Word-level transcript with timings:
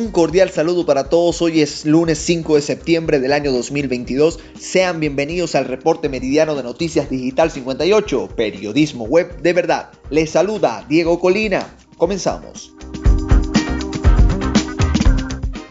Un 0.00 0.12
cordial 0.12 0.48
saludo 0.48 0.86
para 0.86 1.10
todos. 1.10 1.42
Hoy 1.42 1.60
es 1.60 1.84
lunes 1.84 2.16
5 2.20 2.54
de 2.54 2.62
septiembre 2.62 3.20
del 3.20 3.34
año 3.34 3.52
2022. 3.52 4.38
Sean 4.58 4.98
bienvenidos 4.98 5.54
al 5.54 5.66
reporte 5.66 6.08
meridiano 6.08 6.54
de 6.54 6.62
Noticias 6.62 7.10
Digital 7.10 7.50
58, 7.50 8.30
periodismo 8.34 9.04
web 9.04 9.42
de 9.42 9.52
verdad. 9.52 9.90
Les 10.08 10.30
saluda 10.30 10.86
Diego 10.88 11.20
Colina. 11.20 11.76
Comenzamos. 11.98 12.72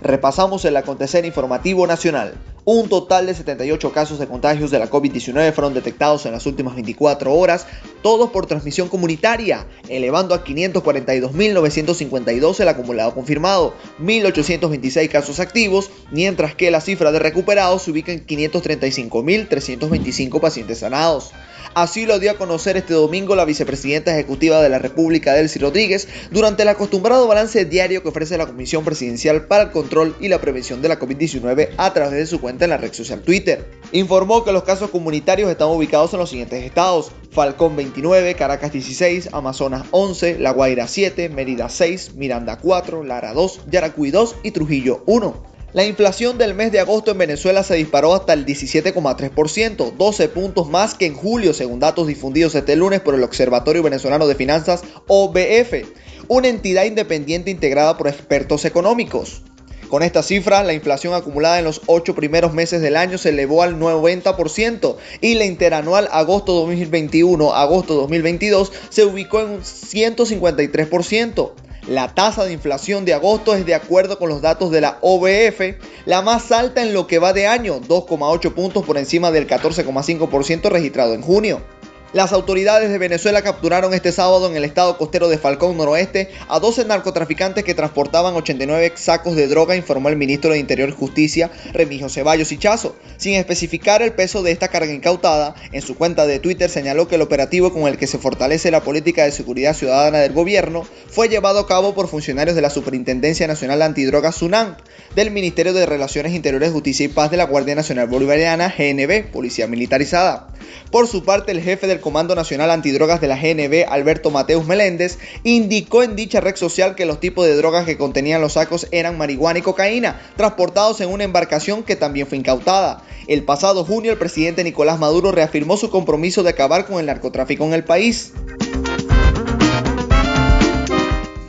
Repasamos 0.03 0.63
el 0.63 0.77
acontecer 0.77 1.25
informativo 1.25 1.87
nacional. 1.87 2.35
Un 2.65 2.87
total 2.87 3.25
de 3.25 3.33
78 3.33 3.91
casos 3.91 4.19
de 4.19 4.27
contagios 4.27 4.69
de 4.69 4.77
la 4.77 4.91
COVID-19 4.91 5.53
fueron 5.53 5.73
detectados 5.73 6.27
en 6.27 6.33
las 6.33 6.45
últimas 6.45 6.75
24 6.75 7.33
horas, 7.33 7.65
todos 8.01 8.31
por 8.31 8.45
transmisión 8.45 8.89
comunitaria, 8.89 9.65
elevando 9.87 10.35
a 10.35 10.43
542.952 10.43 12.59
el 12.59 12.67
acumulado 12.67 13.13
confirmado, 13.13 13.73
1.826 14.01 15.07
casos 15.09 15.39
activos, 15.39 15.89
mientras 16.11 16.55
que 16.55 16.71
la 16.71 16.81
cifra 16.81 17.11
de 17.11 17.19
recuperados 17.19 17.83
se 17.83 17.91
ubica 17.91 18.11
en 18.11 18.25
535.325 18.25 20.39
pacientes 20.39 20.79
sanados. 20.79 21.31
Así 21.75 22.07
lo 22.07 22.17
dio 22.19 22.31
a 22.31 22.37
conocer 22.37 22.77
este 22.77 22.95
domingo 22.95 23.35
la 23.35 23.45
vicepresidenta 23.45 24.11
ejecutiva 24.11 24.59
de 24.61 24.69
la 24.69 24.79
República, 24.79 25.33
Delcy 25.33 25.59
Rodríguez, 25.59 26.07
durante 26.31 26.63
el 26.63 26.69
acostumbrado 26.69 27.27
balance 27.27 27.63
diario 27.65 28.01
que 28.01 28.09
ofrece 28.09 28.37
la 28.37 28.47
Comisión 28.47 28.83
Presidencial 28.83 29.45
para 29.45 29.63
el 29.63 29.71
Control 29.71 30.15
y 30.19 30.29
la 30.29 30.41
Prevención 30.41 30.81
de 30.81 30.89
la 30.89 30.97
COVID-19 30.99 31.69
a 31.77 31.93
través 31.93 32.17
de 32.17 32.25
su 32.25 32.41
cuenta 32.41 32.65
en 32.65 32.71
la 32.71 32.77
red 32.77 32.91
social 32.93 33.21
Twitter. 33.21 33.69
Informó 33.91 34.43
que 34.43 34.51
los 34.51 34.63
casos 34.63 34.89
comunitarios 34.89 35.51
están 35.51 35.69
ubicados 35.69 36.11
en 36.13 36.19
los 36.19 36.31
siguientes 36.31 36.63
estados: 36.63 37.11
Falcón 37.31 37.75
29, 37.75 38.33
Caracas 38.35 38.71
16, 38.71 39.29
Amazonas 39.33 39.85
11, 39.91 40.39
La 40.39 40.51
Guaira 40.51 40.87
7, 40.87 41.29
Mérida 41.29 41.69
6, 41.69 42.15
Miranda 42.15 42.57
4, 42.57 43.03
Lara 43.03 43.33
2, 43.33 43.61
Yaracuy 43.69 44.09
2 44.09 44.37
y 44.43 44.51
Trujillo 44.51 45.03
1. 45.05 45.49
La 45.71 45.85
inflación 45.85 46.39
del 46.39 46.55
mes 46.55 46.71
de 46.71 46.79
agosto 46.79 47.11
en 47.11 47.19
Venezuela 47.19 47.61
se 47.61 47.75
disparó 47.75 48.15
hasta 48.15 48.33
el 48.33 48.43
17,3%, 48.47 49.93
12 49.95 50.29
puntos 50.29 50.67
más 50.67 50.95
que 50.95 51.05
en 51.05 51.13
julio, 51.13 51.53
según 51.53 51.79
datos 51.79 52.07
difundidos 52.07 52.55
este 52.55 52.75
lunes 52.75 53.01
por 53.01 53.13
el 53.13 53.23
Observatorio 53.23 53.83
Venezolano 53.83 54.25
de 54.25 54.33
Finanzas, 54.33 54.81
OBF, 55.05 55.85
una 56.27 56.47
entidad 56.47 56.85
independiente 56.85 57.51
integrada 57.51 57.95
por 57.97 58.07
expertos 58.07 58.65
económicos. 58.65 59.43
Con 59.89 60.03
esta 60.03 60.21
cifra, 60.21 60.63
la 60.63 60.73
inflación 60.73 61.15
acumulada 61.15 61.57
en 61.57 61.65
los 61.65 61.81
ocho 61.87 62.13
primeros 62.13 62.53
meses 62.53 62.79
del 62.79 62.95
año 62.95 63.17
se 63.17 63.29
elevó 63.29 63.63
al 63.63 63.79
90% 63.79 64.97
y 65.19 65.33
la 65.33 65.45
interanual 65.45 66.07
agosto 66.11 66.67
2021-agosto 66.67 67.95
2022 67.95 68.71
se 68.89 69.05
ubicó 69.05 69.39
en 69.39 69.49
un 69.49 69.61
153%. 69.61 71.51
La 71.87 72.13
tasa 72.13 72.45
de 72.45 72.53
inflación 72.53 73.03
de 73.03 73.15
agosto 73.15 73.55
es 73.55 73.65
de 73.65 73.73
acuerdo 73.73 74.19
con 74.19 74.29
los 74.29 74.43
datos 74.43 74.69
de 74.69 74.81
la 74.81 74.99
OBF, 75.01 75.77
la 76.05 76.21
más 76.21 76.51
alta 76.51 76.83
en 76.83 76.93
lo 76.93 77.07
que 77.07 77.17
va 77.17 77.33
de 77.33 77.47
año, 77.47 77.81
2,8 77.81 78.53
puntos 78.53 78.85
por 78.85 78.99
encima 78.99 79.31
del 79.31 79.47
14,5% 79.47 80.69
registrado 80.69 81.15
en 81.15 81.23
junio. 81.23 81.63
Las 82.11 82.33
autoridades 82.33 82.89
de 82.89 82.97
Venezuela 82.97 83.43
capturaron 83.43 83.93
este 83.93 84.11
sábado 84.11 84.49
en 84.49 84.55
el 84.55 84.63
estado 84.63 84.97
costero 84.97 85.29
de 85.29 85.37
Falcón 85.37 85.77
Noroeste 85.77 86.31
a 86.47 86.59
12 86.59 86.85
narcotraficantes 86.85 87.63
que 87.63 87.75
transportaban 87.75 88.33
89 88.33 88.93
sacos 88.95 89.35
de 89.35 89.47
droga, 89.47 89.75
informó 89.75 90.09
el 90.09 90.15
ministro 90.15 90.51
de 90.51 90.57
Interior 90.57 90.89
y 90.89 90.93
Justicia, 90.93 91.51
Remigio 91.71 92.09
Ceballos 92.09 92.49
Chazo. 92.57 92.95
Sin 93.17 93.35
especificar 93.35 94.01
el 94.01 94.13
peso 94.13 94.41
de 94.41 94.51
esta 94.51 94.69
carga 94.69 94.91
incautada, 94.91 95.53
en 95.71 95.83
su 95.83 95.95
cuenta 95.95 96.25
de 96.25 96.39
Twitter 96.39 96.67
señaló 96.71 97.07
que 97.07 97.13
el 97.13 97.21
operativo 97.21 97.71
con 97.71 97.83
el 97.83 97.97
que 97.97 98.07
se 98.07 98.17
fortalece 98.17 98.71
la 98.71 98.81
política 98.81 99.25
de 99.25 99.31
seguridad 99.31 99.75
ciudadana 99.75 100.17
del 100.17 100.33
gobierno 100.33 100.87
fue 101.11 101.29
llevado 101.29 101.59
a 101.59 101.67
cabo 101.67 101.93
por 101.93 102.07
funcionarios 102.07 102.55
de 102.55 102.63
la 102.63 102.71
Superintendencia 102.71 103.45
Nacional 103.45 103.83
Antidrogas 103.83 104.33
SUNAM, 104.37 104.77
del 105.15 105.29
Ministerio 105.29 105.73
de 105.73 105.85
Relaciones 105.85 106.33
Interiores, 106.33 106.71
Justicia 106.71 107.05
y 107.05 107.09
Paz 107.09 107.29
de 107.29 107.37
la 107.37 107.45
Guardia 107.45 107.75
Nacional 107.75 108.07
Bolivariana, 108.07 108.73
GNB, 108.75 109.31
Policía 109.31 109.67
Militarizada. 109.67 110.47
Por 110.91 111.07
su 111.07 111.23
parte, 111.23 111.51
el 111.51 111.61
jefe 111.61 111.85
del 111.85 111.98
Comando 111.99 112.35
Nacional 112.35 112.71
Antidrogas 112.71 113.21
de 113.21 113.27
la 113.27 113.35
GNB, 113.35 113.85
Alberto 113.89 114.31
Mateus 114.31 114.65
Meléndez, 114.65 115.19
indicó 115.43 116.03
en 116.03 116.15
dicha 116.15 116.41
red 116.41 116.55
social 116.55 116.95
que 116.95 117.05
los 117.05 117.19
tipos 117.19 117.45
de 117.45 117.55
drogas 117.55 117.85
que 117.85 117.97
contenían 117.97 118.41
los 118.41 118.53
sacos 118.53 118.87
eran 118.91 119.17
marihuana 119.17 119.59
y 119.59 119.61
cocaína, 119.61 120.21
transportados 120.35 121.01
en 121.01 121.09
una 121.09 121.23
embarcación 121.23 121.83
que 121.83 121.95
también 121.95 122.27
fue 122.27 122.37
incautada. 122.37 123.03
El 123.27 123.43
pasado 123.43 123.85
junio, 123.85 124.11
el 124.11 124.17
presidente 124.17 124.63
Nicolás 124.63 124.99
Maduro 124.99 125.31
reafirmó 125.31 125.77
su 125.77 125.89
compromiso 125.89 126.43
de 126.43 126.49
acabar 126.49 126.85
con 126.85 126.99
el 126.99 127.05
narcotráfico 127.05 127.63
en 127.65 127.73
el 127.73 127.83
país. 127.83 128.33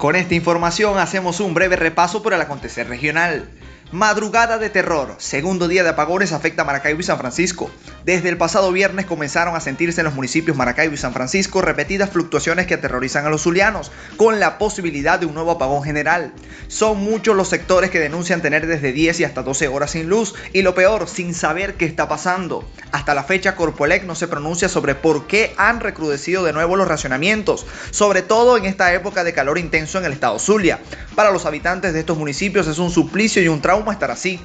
Con 0.00 0.16
esta 0.16 0.34
información 0.34 0.98
hacemos 0.98 1.40
un 1.40 1.52
breve 1.52 1.76
repaso 1.76 2.22
por 2.22 2.32
el 2.32 2.40
acontecer 2.40 2.88
regional. 2.88 3.50
Madrugada 3.92 4.58
de 4.58 4.70
terror. 4.70 5.16
Segundo 5.18 5.66
día 5.66 5.82
de 5.82 5.88
apagones 5.88 6.30
afecta 6.30 6.62
a 6.62 6.64
Maracaibo 6.64 7.00
y 7.00 7.02
San 7.02 7.18
Francisco. 7.18 7.72
Desde 8.04 8.28
el 8.28 8.36
pasado 8.36 8.70
viernes 8.70 9.04
comenzaron 9.04 9.56
a 9.56 9.60
sentirse 9.60 10.00
en 10.00 10.04
los 10.04 10.14
municipios 10.14 10.56
Maracaibo 10.56 10.94
y 10.94 10.96
San 10.96 11.12
Francisco 11.12 11.60
repetidas 11.60 12.10
fluctuaciones 12.10 12.68
que 12.68 12.74
aterrorizan 12.74 13.26
a 13.26 13.30
los 13.30 13.42
zulianos, 13.42 13.90
con 14.16 14.38
la 14.38 14.58
posibilidad 14.58 15.18
de 15.18 15.26
un 15.26 15.34
nuevo 15.34 15.50
apagón 15.50 15.82
general. 15.82 16.32
Son 16.68 16.98
muchos 16.98 17.34
los 17.34 17.48
sectores 17.48 17.90
que 17.90 17.98
denuncian 17.98 18.42
tener 18.42 18.68
desde 18.68 18.92
10 18.92 19.18
y 19.18 19.24
hasta 19.24 19.42
12 19.42 19.66
horas 19.66 19.90
sin 19.90 20.08
luz, 20.08 20.36
y 20.52 20.62
lo 20.62 20.76
peor, 20.76 21.08
sin 21.08 21.34
saber 21.34 21.74
qué 21.74 21.84
está 21.84 22.08
pasando. 22.08 22.64
Hasta 22.92 23.12
la 23.14 23.24
fecha, 23.24 23.56
Corpolec 23.56 24.04
no 24.04 24.14
se 24.14 24.28
pronuncia 24.28 24.68
sobre 24.68 24.94
por 24.94 25.26
qué 25.26 25.52
han 25.56 25.80
recrudecido 25.80 26.44
de 26.44 26.52
nuevo 26.52 26.76
los 26.76 26.86
racionamientos, 26.86 27.66
sobre 27.90 28.22
todo 28.22 28.56
en 28.56 28.66
esta 28.66 28.94
época 28.94 29.24
de 29.24 29.32
calor 29.32 29.58
intenso 29.58 29.98
en 29.98 30.04
el 30.04 30.12
estado 30.12 30.38
Zulia. 30.38 30.78
Para 31.16 31.32
los 31.32 31.44
habitantes 31.44 31.92
de 31.92 32.00
estos 32.00 32.16
municipios 32.16 32.68
es 32.68 32.78
un 32.78 32.92
suplicio 32.92 33.42
y 33.42 33.48
un 33.48 33.60
trauma 33.60 33.79
estar 33.90 34.10
así. 34.10 34.40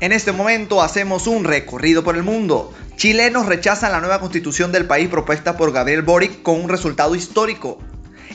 En 0.00 0.12
este 0.12 0.32
momento 0.32 0.80
hacemos 0.80 1.26
un 1.26 1.44
recorrido 1.44 2.02
por 2.02 2.16
el 2.16 2.22
mundo. 2.22 2.72
Chilenos 2.96 3.46
rechazan 3.46 3.92
la 3.92 4.00
nueva 4.00 4.20
constitución 4.20 4.72
del 4.72 4.86
país 4.86 5.08
propuesta 5.08 5.56
por 5.56 5.72
Gabriel 5.72 6.02
Boric 6.02 6.42
con 6.42 6.60
un 6.60 6.68
resultado 6.68 7.14
histórico 7.14 7.78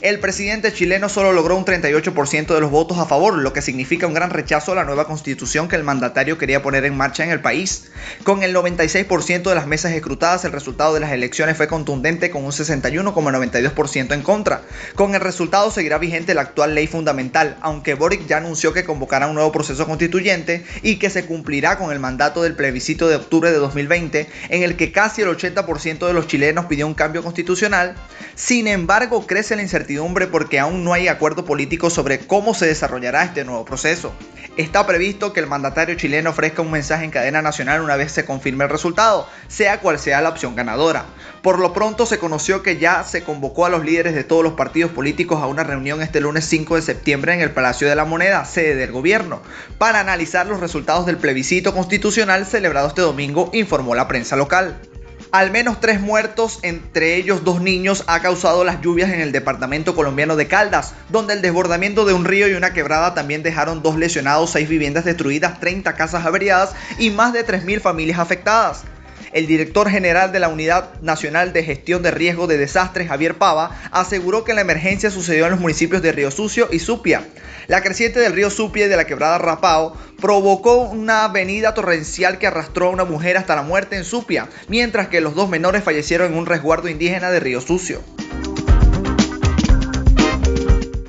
el 0.06 0.20
presidente 0.20 0.72
chileno 0.72 1.10
solo 1.10 1.34
logró 1.34 1.58
un 1.58 1.66
38% 1.66 2.54
de 2.54 2.62
los 2.62 2.70
votos 2.70 3.00
a 3.00 3.08
favor, 3.08 3.40
lo 3.40 3.54
que 3.54 3.64
significa 3.64 4.06
un 4.06 4.14
gran 4.14 4.30
rechazo 4.30 4.72
a 4.72 4.76
la 4.76 4.84
nueva 4.84 5.08
constitución 5.08 5.68
que 5.68 5.76
el 5.76 5.84
mandatario 5.84 6.38
quería 6.38 6.62
poner 6.62 6.86
en 6.86 6.96
marcha 6.96 7.24
en 7.24 7.32
el 7.32 7.42
país. 7.42 7.86
Con 8.24 8.44
el 8.44 8.56
96% 8.56 9.42
de 9.42 9.56
las 9.56 9.66
mesas 9.66 9.94
escrutadas, 9.94 10.46
el 10.46 10.52
resultado 10.52 10.94
de 10.94 11.00
las 11.00 11.12
elecciones 11.12 11.58
fue 11.58 11.68
contundente 11.68 12.30
con 12.30 12.46
un 12.46 12.52
61,92% 12.52 14.14
en 14.14 14.22
contra. 14.22 14.62
Con 14.94 15.16
el 15.16 15.22
resultado 15.22 15.72
seguirá 15.72 15.98
vigente 15.98 16.36
la 16.36 16.42
actual 16.42 16.76
ley 16.76 16.86
fundamental, 16.86 17.58
aunque 17.62 17.96
Boric 17.96 18.28
ya 18.28 18.38
anunció 18.38 18.74
que 18.74 18.84
convocará 18.84 19.26
un 19.26 19.34
nuevo 19.34 19.52
proceso 19.52 19.88
constituyente 19.88 20.68
y 20.84 20.98
que 20.98 21.10
se 21.10 21.26
cumplirá 21.26 21.80
con 21.80 21.92
el 21.92 22.00
mandato 22.00 22.44
del 22.44 22.54
plebiscito 22.54 23.08
de 23.08 23.16
octubre 23.16 23.52
de 23.52 23.58
2020, 23.58 24.30
en 24.50 24.62
el 24.62 24.76
que 24.76 24.92
casi 24.92 25.24
el 25.24 25.30
80% 25.30 26.06
de 26.06 26.14
los 26.14 26.28
chilenos 26.28 26.68
pidió 26.68 26.86
un 26.86 26.94
cambio 26.94 27.24
constitucional. 27.24 27.96
Sin 28.36 28.68
embargo, 28.68 29.26
crece 29.26 29.56
la 29.56 29.64
incertidumbre 29.64 29.95
porque 30.32 30.60
aún 30.60 30.84
no 30.84 30.94
hay 30.94 31.08
acuerdo 31.08 31.46
político 31.46 31.90
sobre 31.90 32.20
cómo 32.20 32.54
se 32.54 32.66
desarrollará 32.66 33.24
este 33.24 33.44
nuevo 33.44 33.66
proceso. 33.66 34.14
Está 34.58 34.88
previsto 34.88 35.34
que 35.34 35.42
el 35.42 35.48
mandatario 35.48 35.96
chileno 35.96 36.30
ofrezca 36.30 36.62
un 36.62 36.72
mensaje 36.72 37.04
en 37.04 37.12
cadena 37.12 37.42
nacional 37.42 37.82
una 37.82 37.96
vez 37.96 38.12
se 38.12 38.24
confirme 38.24 38.64
el 38.64 38.70
resultado, 38.70 39.28
sea 39.48 39.82
cual 39.82 40.00
sea 40.00 40.22
la 40.22 40.30
opción 40.30 40.56
ganadora. 40.56 41.06
Por 41.42 41.60
lo 41.60 41.74
pronto 41.74 42.06
se 42.06 42.20
conoció 42.20 42.64
que 42.64 42.78
ya 42.78 43.04
se 43.04 43.24
convocó 43.24 43.66
a 43.66 43.70
los 43.70 43.84
líderes 43.84 44.16
de 44.16 44.24
todos 44.24 44.44
los 44.44 44.54
partidos 44.54 44.92
políticos 44.92 45.42
a 45.42 45.48
una 45.48 45.64
reunión 45.64 46.02
este 46.02 46.22
lunes 46.22 46.46
5 46.46 46.76
de 46.76 46.82
septiembre 46.82 47.34
en 47.34 47.42
el 47.42 47.52
Palacio 47.52 47.90
de 47.90 47.96
la 47.96 48.06
Moneda, 48.06 48.46
sede 48.46 48.76
del 48.76 48.92
gobierno, 48.92 49.42
para 49.78 50.00
analizar 50.00 50.46
los 50.46 50.60
resultados 50.60 51.06
del 51.06 51.18
plebiscito 51.18 51.74
constitucional 51.74 52.46
celebrado 52.46 52.88
este 52.88 53.02
domingo, 53.02 53.50
informó 53.54 53.94
la 53.96 54.08
prensa 54.08 54.36
local. 54.36 54.80
Al 55.36 55.52
menos 55.52 55.82
tres 55.82 56.00
muertos, 56.00 56.60
entre 56.62 57.18
ellos 57.18 57.44
dos 57.44 57.60
niños, 57.60 58.06
ha 58.08 58.22
causado 58.22 58.64
las 58.64 58.80
lluvias 58.80 59.12
en 59.12 59.20
el 59.20 59.34
departamento 59.34 59.94
colombiano 59.94 60.38
de 60.38 60.48
Caldas, 60.48 60.94
donde 61.10 61.34
el 61.34 61.42
desbordamiento 61.42 62.06
de 62.06 62.14
un 62.14 62.24
río 62.24 62.48
y 62.48 62.54
una 62.54 62.72
quebrada 62.72 63.14
también 63.14 63.44
dejaron 63.44 63.84
dos 63.84 63.98
lesionados, 63.98 64.52
seis 64.52 64.70
viviendas 64.70 65.04
destruidas, 65.04 65.60
30 65.60 65.94
casas 65.98 66.26
averiadas 66.26 66.74
y 66.98 67.10
más 67.10 67.34
de 67.34 67.46
3.000 67.46 67.82
familias 67.82 68.20
afectadas. 68.20 68.86
El 69.36 69.48
director 69.48 69.90
general 69.90 70.32
de 70.32 70.40
la 70.40 70.48
Unidad 70.48 71.02
Nacional 71.02 71.52
de 71.52 71.62
Gestión 71.62 72.02
de 72.02 72.10
Riesgo 72.10 72.48
de 72.48 72.58
Desastres, 72.58 73.10
Javier 73.10 73.36
Pava, 73.36 73.78
aseguró 73.92 74.46
que 74.46 74.54
la 74.54 74.62
emergencia 74.62 75.12
sucedió 75.12 75.44
en 75.44 75.52
los 75.52 75.60
municipios 75.60 76.02
de 76.02 76.14
Río 76.14 76.32
Sucio 76.32 76.70
y 76.72 76.80
Supia. 76.80 77.22
La 77.68 77.84
creciente 77.84 78.22
del 78.22 78.32
río 78.32 78.50
Supia 78.50 78.86
y 78.86 78.88
de 78.88 78.96
la 78.96 79.04
quebrada 79.04 79.38
Rapao 79.38 79.94
provocó 80.22 80.84
una 80.84 81.26
avenida 81.26 81.74
torrencial 81.74 82.38
que 82.38 82.48
arrastró 82.48 82.88
a 82.88 82.92
una 82.92 83.04
mujer 83.04 83.36
hasta 83.36 83.58
la 83.58 83.62
muerte 83.62 83.98
en 83.98 84.06
Supia, 84.06 84.48
mientras 84.70 85.10
que 85.10 85.20
los 85.20 85.36
dos 85.36 85.50
menores 85.50 85.84
fallecieron 85.84 86.32
en 86.32 86.38
un 86.38 86.46
resguardo 86.46 86.88
indígena 86.88 87.30
de 87.30 87.42
Río 87.42 87.60
Sucio. 87.60 88.02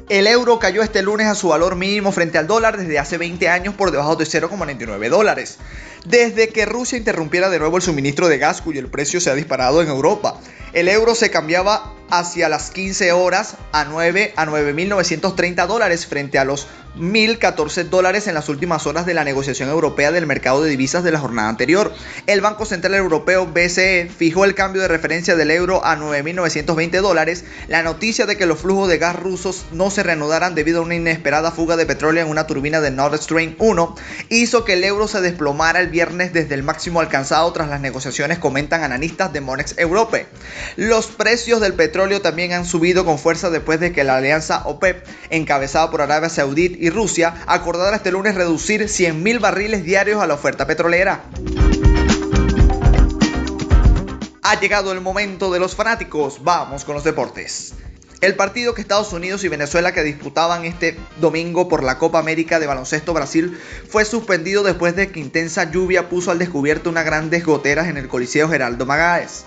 El 0.08 0.28
euro 0.28 0.60
cayó 0.60 0.82
este 0.82 1.02
lunes 1.02 1.26
a 1.26 1.34
su 1.34 1.48
valor 1.48 1.74
mínimo 1.74 2.12
frente 2.12 2.38
al 2.38 2.46
dólar 2.46 2.76
desde 2.76 3.00
hace 3.00 3.18
20 3.18 3.48
años 3.48 3.74
por 3.74 3.90
debajo 3.90 4.14
de 4.14 4.24
0,99 4.24 5.08
dólares. 5.08 5.58
Desde 6.08 6.50
que 6.50 6.66
Rusia 6.66 6.96
interrumpiera 6.96 7.50
de 7.50 7.58
nuevo 7.58 7.78
el 7.78 7.82
suministro 7.82 8.28
de 8.28 8.38
gas 8.38 8.62
cuyo 8.62 8.78
el 8.78 8.88
precio 8.88 9.20
se 9.20 9.28
ha 9.28 9.34
disparado 9.34 9.82
en 9.82 9.88
Europa, 9.88 10.38
el 10.72 10.88
euro 10.88 11.16
se 11.16 11.30
cambiaba 11.30 11.96
hacia 12.10 12.48
las 12.48 12.70
15 12.70 13.10
horas 13.10 13.56
a 13.72 13.84
9 13.84 14.32
a 14.36 14.46
9.930 14.46 15.66
dólares 15.66 16.06
frente 16.06 16.38
a 16.38 16.44
los 16.44 16.68
1.014 16.98 17.84
dólares 17.84 18.26
en 18.26 18.34
las 18.34 18.48
últimas 18.48 18.86
horas 18.86 19.06
de 19.06 19.14
la 19.14 19.24
negociación 19.24 19.68
europea 19.68 20.12
del 20.12 20.26
mercado 20.26 20.62
de 20.62 20.70
divisas 20.70 21.04
de 21.04 21.12
la 21.12 21.20
jornada 21.20 21.48
anterior. 21.48 21.92
El 22.26 22.40
Banco 22.40 22.64
Central 22.64 22.94
Europeo 22.94 23.46
BCE 23.46 24.08
fijó 24.16 24.44
el 24.44 24.54
cambio 24.54 24.82
de 24.82 24.88
referencia 24.88 25.36
del 25.36 25.50
euro 25.50 25.84
a 25.84 25.96
9.920 25.96 27.00
dólares. 27.00 27.44
La 27.68 27.82
noticia 27.82 28.26
de 28.26 28.36
que 28.36 28.46
los 28.46 28.60
flujos 28.60 28.88
de 28.88 28.98
gas 28.98 29.16
rusos 29.16 29.66
no 29.72 29.90
se 29.90 30.02
reanudaran 30.02 30.54
debido 30.54 30.80
a 30.80 30.84
una 30.84 30.94
inesperada 30.94 31.50
fuga 31.50 31.76
de 31.76 31.86
petróleo 31.86 32.24
en 32.24 32.30
una 32.30 32.46
turbina 32.46 32.80
de 32.80 32.90
Nord 32.90 33.20
Stream 33.20 33.56
1 33.58 33.94
hizo 34.28 34.64
que 34.64 34.74
el 34.74 34.84
euro 34.84 35.08
se 35.08 35.20
desplomara 35.20 35.80
el 35.80 35.88
viernes 35.88 36.32
desde 36.32 36.54
el 36.54 36.62
máximo 36.62 37.00
alcanzado 37.00 37.52
tras 37.52 37.68
las 37.68 37.80
negociaciones, 37.80 38.38
comentan 38.38 38.82
analistas 38.82 39.32
de 39.32 39.40
Monex 39.40 39.74
Europe. 39.78 40.26
Los 40.76 41.08
precios 41.08 41.60
del 41.60 41.74
petróleo 41.74 42.22
también 42.22 42.52
han 42.52 42.64
subido 42.64 43.04
con 43.04 43.18
fuerza 43.18 43.50
después 43.50 43.80
de 43.80 43.92
que 43.92 44.04
la 44.04 44.16
alianza 44.16 44.62
OPEP, 44.64 45.04
encabezada 45.30 45.90
por 45.90 46.02
Arabia 46.02 46.28
Saudí 46.28 46.76
y 46.78 46.85
Rusia, 46.90 47.42
acordara 47.46 47.96
este 47.96 48.12
lunes 48.12 48.34
reducir 48.34 48.82
100.000 48.82 49.40
barriles 49.40 49.84
diarios 49.84 50.22
a 50.22 50.26
la 50.26 50.34
oferta 50.34 50.66
petrolera. 50.66 51.24
Ha 54.42 54.60
llegado 54.60 54.92
el 54.92 55.00
momento 55.00 55.52
de 55.52 55.58
los 55.58 55.74
fanáticos, 55.74 56.44
vamos 56.44 56.84
con 56.84 56.94
los 56.94 57.04
deportes. 57.04 57.74
El 58.22 58.34
partido 58.34 58.72
que 58.72 58.80
Estados 58.80 59.12
Unidos 59.12 59.44
y 59.44 59.48
Venezuela 59.48 59.92
que 59.92 60.02
disputaban 60.02 60.64
este 60.64 60.96
domingo 61.20 61.68
por 61.68 61.82
la 61.82 61.98
Copa 61.98 62.18
América 62.18 62.58
de 62.58 62.66
Baloncesto 62.66 63.12
Brasil 63.12 63.58
fue 63.88 64.06
suspendido 64.06 64.62
después 64.62 64.96
de 64.96 65.10
que 65.10 65.20
intensa 65.20 65.70
lluvia 65.70 66.08
puso 66.08 66.30
al 66.30 66.38
descubierto 66.38 66.88
unas 66.88 67.04
grandes 67.04 67.44
goteras 67.44 67.88
en 67.88 67.98
el 67.98 68.08
Coliseo 68.08 68.48
Geraldo 68.48 68.86
Magáez. 68.86 69.44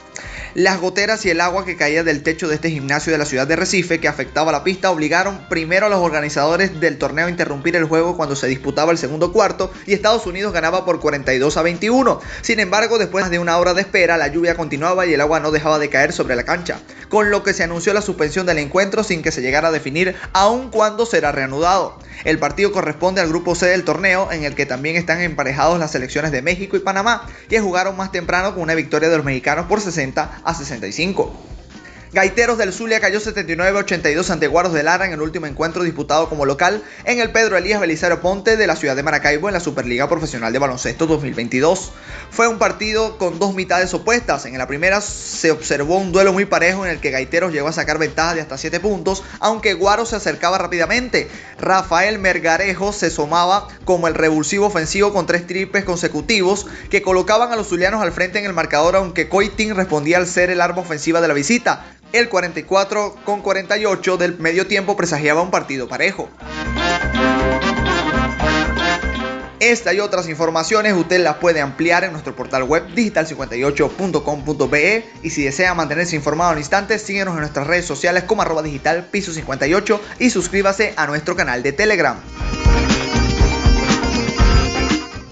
Las 0.56 0.80
goteras 0.80 1.26
y 1.26 1.30
el 1.30 1.42
agua 1.42 1.66
que 1.66 1.78
caía 1.78 2.04
del 2.04 2.24
techo 2.24 2.48
de 2.48 2.56
este 2.56 2.72
gimnasio 2.72 3.12
de 3.12 3.18
la 3.18 3.26
ciudad 3.26 3.48
de 3.48 3.56
Recife 3.56 4.00
que 4.00 4.08
afectaba 4.08 4.52
la 4.52 4.64
pista 4.64 4.92
obligaron 4.92 5.48
primero 5.50 5.86
a 5.86 5.90
los 5.90 6.00
organizadores 6.00 6.80
del 6.80 6.98
torneo 6.98 7.28
a 7.28 7.30
interrumpir 7.30 7.76
el 7.76 7.86
juego 7.86 8.18
cuando 8.18 8.36
se 8.36 8.48
disputaba 8.48 8.92
el 8.92 8.98
segundo 8.98 9.32
cuarto 9.32 9.72
y 9.86 9.94
Estados 9.94 10.26
Unidos 10.26 10.54
ganaba 10.54 10.86
por 10.86 11.00
42 11.00 11.58
a 11.58 11.62
21. 11.62 12.22
Sin 12.42 12.60
embargo, 12.60 12.98
después 12.98 13.30
de 13.30 13.40
una 13.40 13.58
hora 13.58 13.74
de 13.74 13.82
espera, 13.82 14.18
la 14.18 14.28
lluvia 14.28 14.56
continuaba 14.56 15.06
y 15.06 15.14
el 15.14 15.22
agua 15.22 15.40
no 15.40 15.52
dejaba 15.52 15.80
de 15.80 15.90
caer 15.90 16.14
sobre 16.14 16.36
la 16.36 16.44
cancha, 16.44 16.80
con 17.10 17.30
lo 17.30 17.44
que 17.44 17.54
se 17.54 17.64
anunció 17.64 17.94
la 17.94 18.02
suspensión 18.02 18.46
del 18.46 18.60
encuentro 18.60 19.04
sin 19.04 19.22
que 19.22 19.32
se 19.32 19.42
llegara 19.42 19.70
a 19.70 19.72
definir 19.72 20.16
aún 20.34 20.70
cuándo 20.70 21.06
será 21.06 21.32
reanudado. 21.32 21.98
El 22.24 22.40
partido 22.40 22.72
corresponde 22.72 23.22
al 23.22 23.30
grupo 23.30 23.56
C 23.56 23.68
del 23.68 23.84
torneo, 23.84 24.32
en 24.32 24.44
el 24.44 24.56
que 24.56 24.66
también 24.66 24.96
están 24.96 25.22
emparejados 25.22 25.80
las 25.80 25.92
selecciones 25.92 26.32
de 26.32 26.42
México 26.42 26.76
y 26.76 26.82
Panamá, 26.82 27.26
que 27.48 27.62
jugaron 27.62 27.96
más 27.96 28.12
temprano 28.12 28.54
con 28.54 28.64
una 28.64 28.76
victoria 28.76 29.10
de 29.10 29.18
los 29.18 29.26
mexicanos 29.26 29.68
por 29.68 29.82
60 29.82 30.42
a 30.44 30.54
65. 30.54 31.59
Gaiteros 32.12 32.58
del 32.58 32.74
Zulia 32.74 33.00
cayó 33.00 33.20
79-82 33.20 34.32
ante 34.32 34.48
Guaros 34.48 34.74
de 34.74 34.82
Lara 34.82 35.06
en 35.06 35.14
el 35.14 35.22
último 35.22 35.46
encuentro 35.46 35.84
disputado 35.84 36.28
como 36.28 36.44
local 36.44 36.82
en 37.04 37.20
el 37.20 37.32
Pedro 37.32 37.56
Elías 37.56 37.80
Belisario 37.80 38.20
Ponte 38.20 38.58
de 38.58 38.66
la 38.66 38.76
ciudad 38.76 38.96
de 38.96 39.04
Maracaibo 39.04 39.48
en 39.48 39.54
la 39.54 39.60
Superliga 39.60 40.10
Profesional 40.10 40.52
de 40.52 40.58
Baloncesto 40.58 41.06
2022. 41.06 41.92
Fue 42.32 42.48
un 42.48 42.58
partido 42.58 43.20
con 43.20 43.38
dos 43.38 43.54
mitades 43.54 43.94
opuestas. 43.94 44.48
En 44.48 44.58
la 44.58 44.66
primera 44.66 45.02
se 45.02 45.52
observó 45.52 45.98
un 45.98 46.12
duelo 46.12 46.34
muy 46.34 46.46
parejo 46.46 46.84
en 46.84 46.92
el 46.92 47.00
que 47.00 47.12
Gaiteros 47.12 47.54
llegó 47.54 47.68
a 47.68 47.74
sacar 47.74 48.00
ventaja 48.00 48.34
de 48.34 48.42
hasta 48.42 48.58
7 48.58 48.80
puntos, 48.80 49.24
aunque 49.40 49.76
Guaros 49.76 50.10
se 50.10 50.16
acercaba 50.16 50.58
rápidamente. 50.58 51.30
Rafael 51.60 52.18
Mergarejo 52.18 52.92
se 52.92 53.12
sumaba 53.12 53.68
como 53.86 54.08
el 54.08 54.16
revulsivo 54.16 54.66
ofensivo 54.66 55.14
con 55.14 55.28
tres 55.28 55.46
triples 55.46 55.84
consecutivos 55.84 56.66
que 56.90 57.04
colocaban 57.04 57.52
a 57.52 57.56
los 57.56 57.68
zulianos 57.68 58.02
al 58.02 58.14
frente 58.14 58.40
en 58.40 58.46
el 58.46 58.54
marcador, 58.54 58.96
aunque 58.96 59.30
Coitin 59.30 59.76
respondía 59.76 60.18
al 60.18 60.26
ser 60.26 60.50
el 60.50 60.62
arma 60.62 60.82
ofensiva 60.82 61.22
de 61.22 61.28
la 61.28 61.36
visita. 61.36 61.86
El 62.12 62.28
44 62.28 63.18
con 63.24 63.42
48 63.42 64.18
del 64.18 64.40
medio 64.40 64.66
tiempo 64.66 64.98
presagiaba 64.98 65.44
un 65.44 65.52
partido 65.52 65.88
parejo. 65.88 66.28
Esta 69.60 69.94
y 69.94 70.00
otras 70.00 70.28
informaciones 70.30 70.94
usted 70.94 71.22
las 71.22 71.36
puede 71.36 71.62
ampliar 71.62 72.04
en 72.06 72.14
nuestro 72.14 72.36
portal 72.36 72.64
web 72.64 72.88
digital58.com.be 72.96 75.06
y 75.22 75.30
si 75.30 75.44
desea 75.44 75.76
mantenerse 75.76 76.16
informado 76.16 76.50
al 76.52 76.58
instante, 76.58 76.98
síguenos 76.98 77.36
en 77.36 77.42
nuestras 77.42 77.68
redes 77.68 77.86
sociales 77.86 78.24
como 78.24 78.42
arroba 78.42 78.64
digital 78.64 79.06
piso 79.12 79.34
58 79.34 80.02
y 80.20 80.30
suscríbase 80.30 80.94
a 80.96 81.08
nuestro 81.08 81.36
canal 81.36 81.62
de 81.62 81.74
Telegram. 81.74 82.16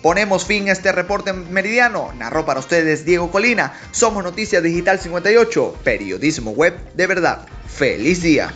Ponemos 0.07 0.45
fin 0.45 0.69
a 0.69 0.71
este 0.71 0.93
reporte 0.93 1.33
meridiano. 1.33 2.13
Narró 2.17 2.45
para 2.45 2.61
ustedes 2.61 3.03
Diego 3.03 3.29
Colina. 3.29 3.73
Somos 3.91 4.23
Noticias 4.23 4.63
Digital 4.63 4.99
58, 4.99 5.79
periodismo 5.83 6.51
web 6.51 6.79
de 6.93 7.07
verdad. 7.07 7.45
¡Feliz 7.67 8.21
día! 8.21 8.53